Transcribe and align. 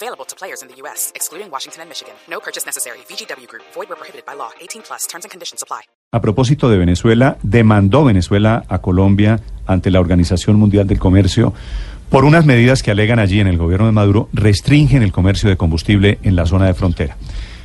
Available 0.00 0.24
to 0.26 0.36
players 0.36 0.62
in 0.62 0.68
the 0.68 0.76
U.S., 0.82 1.10
excluding 1.16 1.50
Washington 1.50 1.82
and 1.82 1.88
Michigan. 1.88 2.14
No 2.30 2.38
purchase 2.38 2.64
necessary. 2.64 2.98
VGW 3.10 3.48
Group. 3.48 3.64
Void 3.74 3.88
where 3.88 3.98
prohibited 3.98 4.24
by 4.24 4.34
law. 4.34 4.50
18 4.60 4.82
plus. 4.82 5.08
Terms 5.08 5.24
and 5.24 5.30
conditions 5.32 5.60
apply. 5.60 5.80
A 6.12 6.20
propósito 6.20 6.70
de 6.70 6.78
Venezuela, 6.78 7.36
demandó 7.42 8.04
Venezuela 8.04 8.62
a 8.68 8.78
Colombia 8.78 9.40
ante 9.66 9.90
la 9.90 9.98
Organización 9.98 10.56
Mundial 10.56 10.86
del 10.86 11.00
Comercio 11.00 11.52
por 12.10 12.24
unas 12.24 12.46
medidas 12.46 12.84
que 12.84 12.92
alegan 12.92 13.18
allí 13.18 13.40
en 13.40 13.48
el 13.48 13.58
gobierno 13.58 13.86
de 13.86 13.92
Maduro 13.92 14.28
restringen 14.32 15.02
el 15.02 15.10
comercio 15.10 15.50
de 15.50 15.56
combustible 15.56 16.18
en 16.22 16.36
la 16.36 16.46
zona 16.46 16.66
de 16.66 16.74
frontera. 16.74 17.16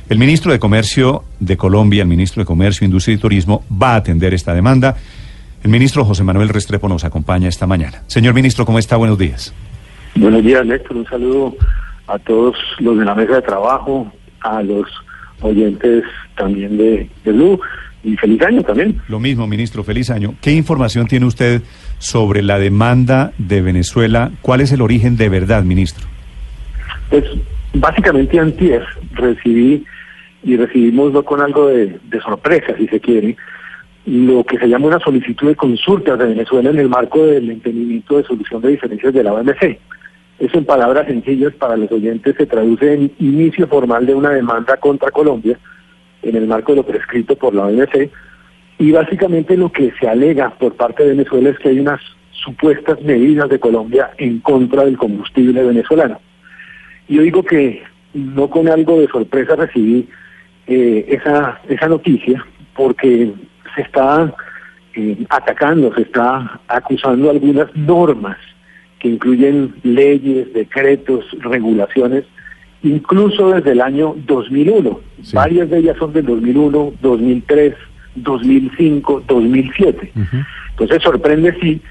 El 0.08 0.18
ministro 0.18 0.50
de 0.50 0.58
Comercio 0.58 1.22
de 1.38 1.56
Colombia, 1.56 2.02
el 2.02 2.08
ministro 2.08 2.42
de 2.42 2.46
Comercio, 2.46 2.84
Industria 2.84 3.14
y 3.14 3.18
Turismo, 3.18 3.64
va 3.70 3.92
a 3.92 3.96
atender 3.96 4.34
esta 4.34 4.52
demanda. 4.52 4.96
El 5.62 5.70
ministro 5.70 6.04
José 6.04 6.24
Manuel 6.24 6.48
Restrepo 6.48 6.88
nos 6.88 7.04
acompaña 7.04 7.48
esta 7.48 7.66
mañana. 7.66 8.02
Señor 8.08 8.34
ministro, 8.34 8.66
¿cómo 8.66 8.80
está? 8.80 8.96
Buenos 8.96 9.18
días. 9.18 9.54
Buenos 10.16 10.42
días, 10.42 10.66
Néstor. 10.66 10.96
Un 10.96 11.06
saludo 11.06 11.56
a 12.06 12.18
todos 12.18 12.56
los 12.78 12.98
de 12.98 13.04
la 13.04 13.14
mesa 13.14 13.36
de 13.36 13.42
trabajo, 13.42 14.12
a 14.40 14.62
los 14.62 14.86
oyentes 15.40 16.04
también 16.36 16.76
de, 16.76 17.08
de 17.24 17.32
Blue 17.32 17.60
y 18.02 18.16
feliz 18.16 18.42
año 18.42 18.62
también. 18.62 19.00
Lo 19.08 19.18
mismo, 19.18 19.46
ministro, 19.46 19.82
feliz 19.82 20.10
año. 20.10 20.34
¿Qué 20.40 20.52
información 20.52 21.06
tiene 21.06 21.26
usted 21.26 21.62
sobre 21.98 22.42
la 22.42 22.58
demanda 22.58 23.32
de 23.38 23.62
Venezuela? 23.62 24.30
¿Cuál 24.42 24.60
es 24.60 24.72
el 24.72 24.82
origen 24.82 25.16
de 25.16 25.28
verdad, 25.28 25.64
ministro? 25.64 26.06
Pues 27.08 27.24
básicamente 27.72 28.38
antier 28.38 28.84
recibí 29.12 29.84
y 30.42 30.56
recibimos 30.56 31.24
con 31.24 31.40
algo 31.40 31.68
de, 31.68 31.98
de 32.04 32.20
sorpresa, 32.20 32.76
si 32.76 32.86
se 32.88 33.00
quiere, 33.00 33.36
lo 34.06 34.44
que 34.44 34.58
se 34.58 34.68
llama 34.68 34.88
una 34.88 35.00
solicitud 35.00 35.48
de 35.48 35.56
consultas 35.56 36.18
de 36.18 36.26
Venezuela 36.26 36.70
en 36.70 36.78
el 36.78 36.88
marco 36.88 37.24
del 37.24 37.50
entendimiento 37.50 38.18
de 38.18 38.24
solución 38.24 38.60
de 38.60 38.68
diferencias 38.68 39.14
de 39.14 39.22
la 39.22 39.32
OMC. 39.32 39.78
Eso 40.38 40.58
en 40.58 40.64
palabras 40.64 41.06
sencillas 41.06 41.54
para 41.54 41.76
los 41.76 41.90
oyentes 41.92 42.34
se 42.36 42.46
traduce 42.46 42.92
en 42.92 43.12
inicio 43.18 43.68
formal 43.68 44.04
de 44.04 44.14
una 44.14 44.30
demanda 44.30 44.76
contra 44.78 45.10
Colombia 45.10 45.58
en 46.22 46.36
el 46.36 46.46
marco 46.46 46.72
de 46.72 46.76
lo 46.76 46.86
prescrito 46.86 47.36
por 47.36 47.54
la 47.54 47.66
OMC 47.66 48.10
y 48.78 48.90
básicamente 48.90 49.56
lo 49.56 49.70
que 49.70 49.92
se 50.00 50.08
alega 50.08 50.50
por 50.50 50.74
parte 50.74 51.04
de 51.04 51.10
Venezuela 51.10 51.50
es 51.50 51.58
que 51.58 51.68
hay 51.68 51.78
unas 51.78 52.00
supuestas 52.32 53.00
medidas 53.02 53.48
de 53.48 53.60
Colombia 53.60 54.10
en 54.18 54.40
contra 54.40 54.84
del 54.84 54.98
combustible 54.98 55.62
venezolano. 55.62 56.20
Yo 57.08 57.22
digo 57.22 57.42
que 57.44 57.82
no 58.14 58.50
con 58.50 58.68
algo 58.68 59.00
de 59.00 59.08
sorpresa 59.08 59.54
recibí 59.54 60.08
eh, 60.66 61.06
esa, 61.08 61.60
esa 61.68 61.88
noticia 61.88 62.44
porque 62.74 63.32
se 63.74 63.82
está 63.82 64.34
eh, 64.94 65.24
atacando, 65.28 65.94
se 65.94 66.02
está 66.02 66.60
acusando 66.66 67.30
algunas 67.30 67.74
normas 67.76 68.38
que 69.04 69.10
incluyen 69.10 69.74
leyes, 69.82 70.50
decretos, 70.54 71.26
regulaciones, 71.40 72.24
incluso 72.82 73.50
desde 73.50 73.72
el 73.72 73.82
año 73.82 74.14
2001. 74.26 74.98
Varias 75.34 75.68
de 75.68 75.80
ellas 75.80 75.98
son 75.98 76.14
del 76.14 76.24
2001, 76.24 76.94
2003, 77.02 77.74
2005, 78.14 79.24
2007. 79.28 80.10
Entonces 80.70 81.02
sorprende 81.02 81.54
sí 81.60 81.82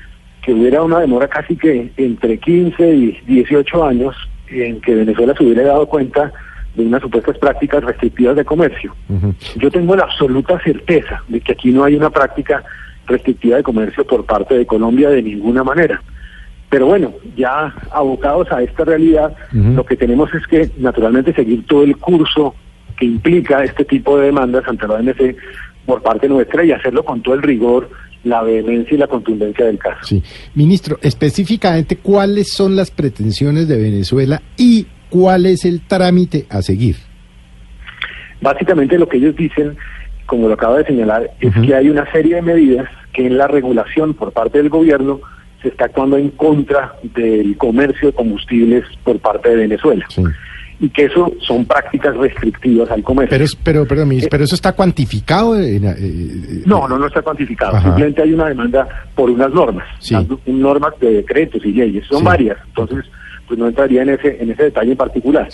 que 0.42 0.54
hubiera 0.56 0.82
una 0.82 1.02
demora 1.02 1.28
casi 1.28 1.56
que 1.56 1.92
entre 1.98 2.40
15 2.40 2.96
y 2.96 3.20
18 3.28 3.86
años 3.86 4.16
en 4.48 4.82
que 4.82 4.96
Venezuela 4.96 5.36
se 5.38 5.44
hubiera 5.44 5.68
dado 5.68 5.86
cuenta 5.86 6.34
de 6.74 6.84
unas 6.84 7.04
supuestas 7.04 7.38
prácticas 7.38 7.84
restrictivas 7.84 8.36
de 8.38 8.44
comercio. 8.44 8.96
Yo 9.58 9.70
tengo 9.70 9.96
la 9.96 10.06
absoluta 10.06 10.60
certeza 10.64 11.22
de 11.28 11.40
que 11.42 11.52
aquí 11.52 11.72
no 11.72 11.84
hay 11.84 11.94
una 11.94 12.10
práctica 12.10 12.64
restrictiva 13.06 13.58
de 13.58 13.62
comercio 13.62 14.04
por 14.04 14.26
parte 14.26 14.58
de 14.58 14.66
Colombia 14.66 15.12
de 15.12 15.22
ninguna 15.22 15.64
manera. 15.64 16.02
Pero 16.74 16.88
bueno, 16.88 17.14
ya 17.38 17.72
abocados 17.92 18.52
a 18.52 18.64
esta 18.64 18.84
realidad, 18.84 19.38
lo 19.52 19.86
que 19.86 19.96
tenemos 19.96 20.34
es 20.34 20.48
que 20.48 20.72
naturalmente 20.80 21.32
seguir 21.32 21.68
todo 21.68 21.84
el 21.84 21.96
curso 21.98 22.56
que 22.98 23.06
implica 23.06 23.64
este 23.64 23.86
tipo 23.86 24.18
de 24.18 24.26
demandas 24.26 24.64
ante 24.68 24.88
la 24.88 24.96
OMC 24.96 25.36
por 25.86 26.02
parte 26.02 26.28
nuestra 26.28 26.66
y 26.66 26.72
hacerlo 26.72 27.06
con 27.06 27.22
todo 27.22 27.36
el 27.36 27.44
rigor, 27.44 27.92
la 28.24 28.42
vehemencia 28.42 28.96
y 28.96 28.98
la 28.98 29.06
contundencia 29.06 29.68
del 29.68 29.78
caso. 29.78 30.00
Sí. 30.02 30.24
Ministro, 30.56 30.98
específicamente, 31.04 31.98
¿cuáles 31.98 32.52
son 32.52 32.76
las 32.76 32.90
pretensiones 32.90 33.68
de 33.68 33.78
Venezuela 33.78 34.42
y 34.58 34.88
cuál 35.12 35.46
es 35.46 35.66
el 35.66 35.82
trámite 35.82 36.48
a 36.50 36.64
seguir? 36.64 36.96
Básicamente 38.42 38.98
lo 38.98 39.08
que 39.08 39.18
ellos 39.18 39.36
dicen, 39.36 39.78
como 40.26 40.48
lo 40.48 40.56
acaba 40.56 40.80
de 40.80 40.86
señalar, 40.86 41.30
es 41.40 41.54
que 41.54 41.76
hay 41.76 41.92
una 41.92 42.12
serie 42.12 42.38
de 42.38 42.42
medidas 42.42 42.90
que 43.14 43.28
en 43.28 43.38
la 43.38 43.46
regulación 43.48 44.16
por 44.16 44.32
parte 44.32 44.58
del 44.58 44.70
gobierno 44.70 45.22
se 45.64 45.70
está 45.70 45.86
actuando 45.86 46.18
en 46.18 46.30
contra 46.30 46.94
del 47.16 47.58
comercio 47.58 48.10
de 48.10 48.14
combustibles 48.14 48.84
por 49.04 49.18
parte 49.20 49.50
de 49.50 49.56
Venezuela. 49.56 50.06
Y 50.80 50.90
que 50.90 51.06
eso 51.06 51.32
son 51.40 51.66
prácticas 51.66 52.16
restrictivas 52.18 52.92
al 52.92 53.02
comercio. 53.04 53.38
Pero, 53.38 53.50
pero, 53.64 53.88
perdón, 53.88 54.12
Eh, 54.12 54.28
pero 54.30 54.44
eso 54.44 54.56
está 54.56 54.74
cuantificado. 54.74 55.58
en, 55.58 55.86
eh, 55.86 55.96
eh, 55.98 56.64
No, 56.66 56.88
no, 56.88 56.98
no 57.00 57.08
está 57.08 57.22
cuantificado. 57.22 57.78
Ajá. 57.78 57.84
Simplemente 57.86 58.22
hay 58.22 58.34
una 58.34 58.50
demanda 58.50 58.88
por 59.16 59.30
unas 59.30 59.52
normas, 59.54 59.86
Sí. 60.00 60.16
normas 60.46 60.94
de 61.00 61.14
decretos 61.14 61.64
y 61.66 61.72
leyes. 61.72 62.06
Son 62.08 62.20
Sí. 62.20 62.26
varias. 62.26 62.58
Entonces, 62.68 63.06
pues 63.48 63.58
no 63.60 63.68
entraría 63.68 64.02
en 64.02 64.10
ese 64.10 64.42
en 64.42 64.52
ese 64.52 64.64
detalle 64.64 64.92
en 64.92 64.98
particular. 64.98 65.48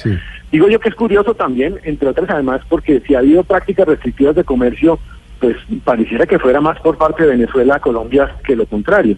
Digo 0.52 0.68
yo 0.68 0.80
que 0.80 0.90
es 0.90 0.96
curioso 0.96 1.36
también, 1.36 1.76
entre 1.84 2.10
otras 2.10 2.30
además, 2.30 2.62
porque 2.68 3.02
si 3.06 3.14
ha 3.14 3.20
habido 3.20 3.44
prácticas 3.44 3.88
restrictivas 3.88 4.36
de 4.36 4.44
comercio, 4.44 4.98
pues 5.40 5.56
pareciera 5.84 6.26
que 6.26 6.40
fuera 6.40 6.60
más 6.60 6.80
por 6.82 6.98
parte 6.98 7.24
de 7.24 7.30
Venezuela 7.30 7.76
a 7.76 7.80
Colombia 7.80 8.36
que 8.44 8.56
lo 8.56 8.66
contrario. 8.66 9.16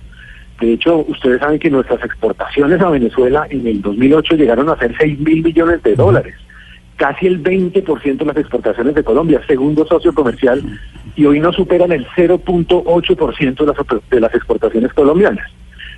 De 0.61 0.73
hecho, 0.73 1.03
ustedes 1.07 1.39
saben 1.39 1.57
que 1.57 1.71
nuestras 1.71 2.03
exportaciones 2.03 2.79
a 2.81 2.91
Venezuela 2.91 3.47
en 3.49 3.65
el 3.65 3.81
2008 3.81 4.35
llegaron 4.35 4.69
a 4.69 4.77
ser 4.77 4.95
6 4.95 5.19
mil 5.19 5.43
millones 5.43 5.81
de 5.81 5.95
dólares. 5.95 6.35
Casi 6.97 7.25
el 7.25 7.41
20% 7.41 8.17
de 8.17 8.25
las 8.25 8.37
exportaciones 8.37 8.93
de 8.93 9.03
Colombia, 9.03 9.41
segundo 9.47 9.87
socio 9.87 10.13
comercial, 10.13 10.61
y 11.15 11.25
hoy 11.25 11.39
no 11.39 11.51
superan 11.51 11.91
el 11.91 12.05
0.8% 12.09 13.55
de 13.55 13.65
las, 13.65 14.09
de 14.11 14.19
las 14.21 14.35
exportaciones 14.35 14.93
colombianas. 14.93 15.49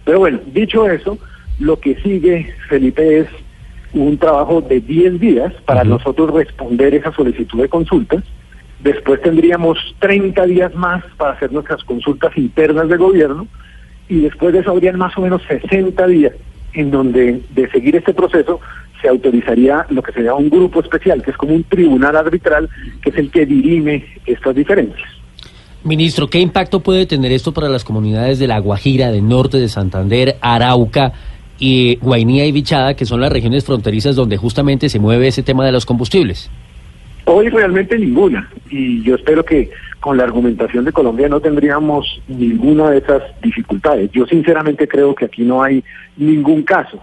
Pero 0.05 0.19
bueno, 0.19 0.39
dicho 0.53 0.89
eso, 0.89 1.17
lo 1.59 1.77
que 1.81 1.95
sigue, 2.01 2.55
Felipe, 2.69 3.19
es 3.19 3.27
un 3.91 4.17
trabajo 4.17 4.61
de 4.61 4.79
10 4.79 5.19
días 5.19 5.53
para 5.65 5.83
nosotros 5.83 6.31
responder 6.31 6.95
esa 6.95 7.11
solicitud 7.11 7.61
de 7.61 7.67
consultas. 7.67 8.23
Después 8.79 9.21
tendríamos 9.21 9.77
30 9.99 10.45
días 10.45 10.73
más 10.73 11.03
para 11.17 11.33
hacer 11.33 11.51
nuestras 11.51 11.83
consultas 11.83 12.37
internas 12.37 12.87
de 12.87 12.95
gobierno 12.95 13.45
y 14.09 14.21
después 14.21 14.53
de 14.53 14.59
eso 14.59 14.71
habrían 14.71 14.97
más 14.97 15.17
o 15.17 15.21
menos 15.21 15.41
60 15.47 16.07
días 16.07 16.33
en 16.73 16.91
donde 16.91 17.41
de 17.53 17.69
seguir 17.69 17.95
este 17.95 18.13
proceso 18.13 18.59
se 19.01 19.09
autorizaría 19.09 19.85
lo 19.89 20.01
que 20.01 20.13
se 20.13 20.21
llama 20.21 20.37
un 20.37 20.49
grupo 20.49 20.79
especial, 20.79 21.21
que 21.21 21.31
es 21.31 21.37
como 21.37 21.53
un 21.53 21.63
tribunal 21.63 22.15
arbitral, 22.15 22.69
que 23.01 23.09
es 23.09 23.17
el 23.17 23.29
que 23.29 23.45
dirime 23.45 24.05
estas 24.25 24.55
diferencias. 24.55 25.09
Ministro, 25.83 26.29
¿qué 26.29 26.39
impacto 26.39 26.79
puede 26.79 27.05
tener 27.05 27.33
esto 27.33 27.53
para 27.53 27.67
las 27.67 27.83
comunidades 27.83 28.39
de 28.39 28.47
La 28.47 28.59
Guajira, 28.59 29.11
del 29.11 29.27
norte 29.27 29.57
de 29.57 29.67
Santander, 29.67 30.37
Arauca 30.39 31.11
y 31.59 31.97
Guainía 31.97 32.45
y 32.45 32.53
Bichada, 32.53 32.95
que 32.95 33.05
son 33.05 33.19
las 33.19 33.31
regiones 33.31 33.65
fronterizas 33.65 34.15
donde 34.15 34.37
justamente 34.37 34.87
se 34.87 34.99
mueve 34.99 35.27
ese 35.27 35.43
tema 35.43 35.65
de 35.65 35.73
los 35.73 35.85
combustibles? 35.85 36.49
Hoy 37.25 37.49
realmente 37.49 37.99
ninguna, 37.99 38.49
y 38.69 39.01
yo 39.03 39.15
espero 39.15 39.43
que 39.43 39.69
con 40.03 40.17
la 40.17 40.25
argumentación 40.25 40.83
de 40.83 40.91
Colombia 40.91 41.29
no 41.29 41.39
tendríamos 41.39 42.21
ninguna 42.27 42.89
de 42.89 42.97
esas 42.97 43.23
dificultades. 43.41 44.11
Yo 44.11 44.25
sinceramente 44.25 44.85
creo 44.85 45.15
que 45.15 45.23
aquí 45.23 45.43
no 45.43 45.63
hay 45.63 45.81
ningún 46.17 46.63
caso. 46.63 47.01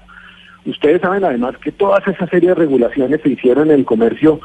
Ustedes 0.67 1.01
saben 1.01 1.25
además 1.25 1.57
que 1.65 1.73
todas 1.73 2.07
esas 2.07 2.29
serie 2.29 2.51
de 2.51 2.57
regulaciones 2.57 3.23
se 3.23 3.31
hicieron 3.31 3.71
en 3.71 3.79
el 3.79 3.85
comercio 3.87 4.39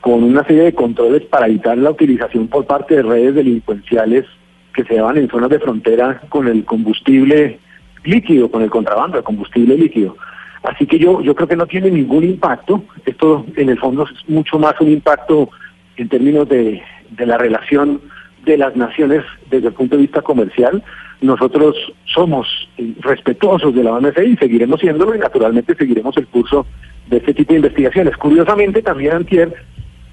con 0.00 0.24
una 0.24 0.42
serie 0.42 0.64
de 0.64 0.74
controles 0.74 1.22
para 1.26 1.46
evitar 1.46 1.78
la 1.78 1.92
utilización 1.92 2.48
por 2.48 2.66
parte 2.66 2.96
de 2.96 3.02
redes 3.04 3.36
delincuenciales 3.36 4.24
que 4.74 4.82
se 4.82 4.96
daban 4.96 5.18
en 5.18 5.28
zonas 5.28 5.50
de 5.50 5.60
frontera 5.60 6.22
con 6.28 6.48
el 6.48 6.64
combustible 6.64 7.60
líquido, 8.02 8.50
con 8.50 8.62
el 8.62 8.70
contrabando 8.70 9.18
de 9.18 9.22
combustible 9.22 9.76
líquido. 9.76 10.16
Así 10.64 10.86
que 10.86 10.98
yo, 10.98 11.20
yo 11.20 11.36
creo 11.36 11.46
que 11.46 11.54
no 11.54 11.68
tiene 11.68 11.88
ningún 11.88 12.24
impacto. 12.24 12.82
Esto 13.06 13.46
en 13.54 13.68
el 13.68 13.78
fondo 13.78 14.02
es 14.02 14.28
mucho 14.28 14.58
más 14.58 14.74
un 14.80 14.90
impacto 14.90 15.50
en 15.96 16.08
términos 16.08 16.48
de, 16.48 16.82
de 17.16 17.26
la 17.26 17.38
relación 17.38 18.00
de 18.44 18.58
las 18.58 18.76
naciones 18.76 19.22
desde 19.50 19.68
el 19.68 19.74
punto 19.74 19.96
de 19.96 20.02
vista 20.02 20.22
comercial. 20.22 20.82
Nosotros 21.20 21.76
somos 22.04 22.48
respetuosos 23.00 23.74
de 23.74 23.84
la 23.84 23.92
OMC 23.92 24.18
y 24.26 24.36
seguiremos 24.36 24.80
siéndolo 24.80 25.14
y 25.14 25.18
naturalmente 25.18 25.74
seguiremos 25.74 26.16
el 26.16 26.26
curso 26.26 26.66
de 27.08 27.18
este 27.18 27.34
tipo 27.34 27.52
de 27.52 27.60
investigaciones. 27.60 28.16
Curiosamente 28.16 28.82
también 28.82 29.12
antier 29.12 29.54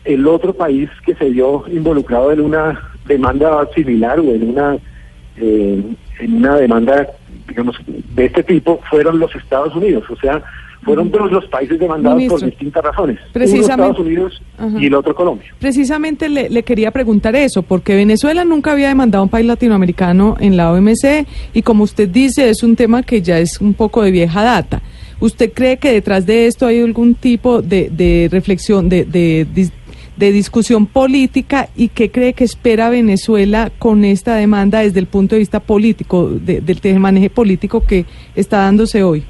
el 0.06 0.28
otro 0.28 0.54
país 0.54 0.90
que 1.06 1.16
se 1.16 1.30
vio 1.30 1.66
involucrado 1.68 2.32
en 2.32 2.42
una 2.42 2.92
demanda 3.06 3.68
similar 3.74 4.20
o 4.20 4.24
en 4.24 4.50
una 4.50 4.78
eh, 5.38 5.84
en 6.20 6.36
una 6.36 6.56
demanda 6.58 7.08
digamos 7.48 7.78
de 7.88 8.26
este 8.26 8.44
tipo 8.44 8.80
fueron 8.90 9.20
los 9.20 9.36
Estados 9.36 9.76
Unidos, 9.76 10.04
o 10.10 10.16
sea, 10.18 10.44
fueron 10.84 11.12
dos 11.12 11.32
los 11.32 11.46
países 11.48 11.80
demandados 11.80 12.24
por 12.24 12.44
distintas 12.44 12.84
razones. 12.84 13.20
Precisamente, 13.34 13.74
Uno 13.74 13.84
Estados 13.84 14.00
Unidos 14.00 14.42
y 14.80 14.86
el 14.88 14.94
otro 14.94 15.14
Colombia. 15.14 15.54
Precisamente 15.60 16.30
le, 16.30 16.50
le, 16.50 16.64
quería 16.64 16.92
preguntar 16.92 17.36
eso, 17.36 17.64
porque 17.64 17.96
Venezuela 17.96 18.46
nunca 18.46 18.72
había 18.72 18.88
demandado 18.88 19.22
a 19.22 19.24
un 19.24 19.30
país 19.30 19.46
latinoamericano 19.46 20.38
en 20.40 20.58
la 20.58 20.72
OMC 20.72 21.28
y 21.54 21.62
como 21.62 21.84
usted 21.84 22.10
dice, 22.10 22.50
es 22.50 22.64
un 22.64 22.76
tema 22.76 23.04
que 23.04 23.22
ya 23.22 23.40
es 23.40 23.60
un 23.60 23.74
poco 23.74 24.02
de 24.02 24.12
vieja 24.12 24.44
data. 24.44 24.82
¿Usted 25.20 25.52
cree 25.54 25.78
que 25.78 25.92
detrás 25.92 26.26
de 26.26 26.48
esto 26.48 26.66
hay 26.66 26.82
algún 26.82 27.14
tipo 27.14 27.62
de, 27.62 27.90
de 27.90 28.30
reflexión, 28.32 28.88
de, 28.88 29.04
de, 29.04 29.46
de 30.16 30.32
discusión 30.32 30.86
política 30.86 31.70
y 31.76 31.90
qué 31.90 32.10
cree 32.10 32.34
que 32.34 32.46
espera 32.46 32.90
Venezuela 32.90 33.70
con 33.80 34.06
esta 34.06 34.36
demanda 34.36 34.80
desde 34.80 35.00
el 35.00 35.08
punto 35.08 35.36
de 35.36 35.40
vista 35.40 35.60
político, 35.60 36.30
del 36.30 37.00
manejo 37.00 37.34
político 37.34 37.82
que 37.82 38.06
está 38.36 38.60
dándose 38.60 39.04
hoy? 39.04 39.26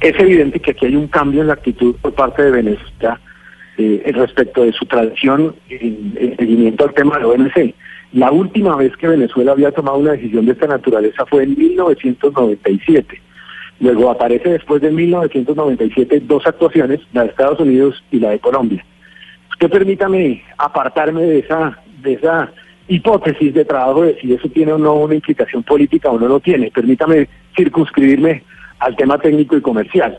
Es 0.00 0.18
evidente 0.18 0.60
que 0.60 0.70
aquí 0.70 0.86
hay 0.86 0.96
un 0.96 1.08
cambio 1.08 1.42
en 1.42 1.48
la 1.48 1.54
actitud 1.54 1.94
por 1.96 2.14
parte 2.14 2.42
de 2.42 2.50
Venezuela 2.50 3.20
eh, 3.76 4.10
respecto 4.14 4.64
de 4.64 4.72
su 4.72 4.86
tradición 4.86 5.54
en, 5.68 6.36
seguimiento 6.38 6.84
al 6.84 6.94
tema 6.94 7.18
de 7.18 7.24
OMC. 7.26 7.74
La 8.12 8.32
última 8.32 8.76
vez 8.76 8.96
que 8.96 9.08
Venezuela 9.08 9.52
había 9.52 9.72
tomado 9.72 9.98
una 9.98 10.12
decisión 10.12 10.46
de 10.46 10.52
esta 10.52 10.66
naturaleza 10.66 11.26
fue 11.26 11.44
en 11.44 11.56
1997. 11.56 13.20
Luego 13.80 14.10
aparece 14.10 14.50
después 14.50 14.80
de 14.80 14.90
1997 14.90 16.20
dos 16.20 16.46
actuaciones, 16.46 17.00
la 17.12 17.24
de 17.24 17.28
Estados 17.28 17.60
Unidos 17.60 18.02
y 18.10 18.20
la 18.20 18.30
de 18.30 18.38
Colombia. 18.38 18.84
Usted 19.50 19.70
permítame 19.70 20.42
apartarme 20.56 21.22
de 21.22 21.38
esa, 21.40 21.78
de 22.02 22.14
esa 22.14 22.50
hipótesis 22.88 23.52
de 23.52 23.64
trabajo 23.66 24.02
de 24.02 24.18
si 24.20 24.32
eso 24.32 24.48
tiene 24.48 24.72
o 24.72 24.78
no 24.78 24.94
una 24.94 25.14
implicación 25.14 25.62
política 25.62 26.10
o 26.10 26.18
no 26.18 26.26
lo 26.26 26.40
tiene. 26.40 26.70
Permítame 26.70 27.28
circunscribirme 27.54 28.42
al 28.80 28.96
tema 28.96 29.18
técnico 29.18 29.56
y 29.56 29.60
comercial. 29.60 30.18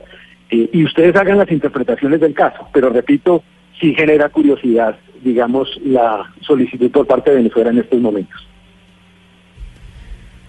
Eh, 0.50 0.69
y 0.72 0.86
ustedes 0.86 1.16
hagan 1.16 1.38
las 1.38 1.52
interpretaciones 1.52 2.19
del 2.22 2.34
caso, 2.34 2.68
pero 2.74 2.90
repito, 2.90 3.44
sí 3.80 3.94
genera 3.94 4.30
curiosidad, 4.30 4.98
digamos, 5.24 5.69
la 5.84 6.31
solicitud 6.42 6.92
por 6.92 7.08
parte 7.08 7.31
de 7.31 7.38
Venezuela 7.38 7.72
en 7.72 7.80
estos 7.80 8.00
momentos. 8.00 8.48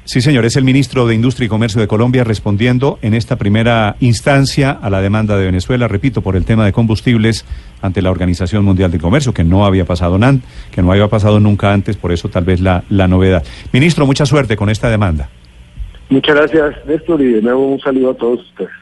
Sí, 0.04 0.20
señor, 0.20 0.44
es 0.44 0.56
el 0.56 0.64
ministro 0.64 1.06
de 1.06 1.14
Industria 1.14 1.46
y 1.46 1.48
Comercio 1.48 1.80
de 1.80 1.86
Colombia 1.86 2.24
respondiendo 2.24 2.98
en 3.02 3.14
esta 3.14 3.36
primera 3.36 3.94
instancia 4.00 4.72
a 4.72 4.90
la 4.90 5.00
demanda 5.00 5.36
de 5.36 5.44
Venezuela, 5.44 5.86
repito, 5.86 6.22
por 6.22 6.34
el 6.34 6.44
tema 6.44 6.64
de 6.64 6.72
combustibles 6.72 7.44
ante 7.80 8.02
la 8.02 8.10
Organización 8.10 8.64
Mundial 8.64 8.90
de 8.90 8.98
Comercio, 8.98 9.32
que 9.32 9.44
no 9.44 9.64
había 9.64 9.84
pasado 9.84 10.18
que 10.72 10.82
no 10.82 10.90
había 10.90 11.06
pasado 11.06 11.38
nunca 11.38 11.72
antes, 11.72 11.96
por 11.96 12.10
eso 12.10 12.28
tal 12.28 12.44
vez 12.44 12.60
la, 12.60 12.82
la 12.90 13.06
novedad. 13.06 13.44
Ministro, 13.72 14.04
mucha 14.04 14.26
suerte 14.26 14.56
con 14.56 14.70
esta 14.70 14.90
demanda. 14.90 15.30
Muchas 16.12 16.36
gracias, 16.36 16.84
Néstor, 16.84 17.22
y 17.22 17.32
de 17.32 17.40
nuevo 17.40 17.68
un 17.68 17.80
saludo 17.80 18.10
a 18.10 18.14
todos 18.14 18.40
ustedes. 18.40 18.81